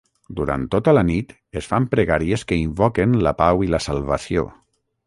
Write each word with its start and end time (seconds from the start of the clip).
Durant 0.37 0.63
tota 0.75 0.93
la 0.97 1.03
nit 1.09 1.35
es 1.61 1.69
fan 1.73 1.87
pregàries 1.93 2.47
que 2.53 2.61
invoquen 2.65 3.17
la 3.29 3.39
pau 3.45 3.67
i 3.69 3.73
la 3.77 3.87
salvació. 3.91 4.53